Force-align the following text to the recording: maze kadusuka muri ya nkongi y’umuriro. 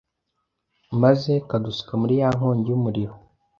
maze 1.01 1.31
kadusuka 1.49 1.93
muri 2.01 2.13
ya 2.21 2.29
nkongi 2.35 2.67
y’umuriro. 2.71 3.13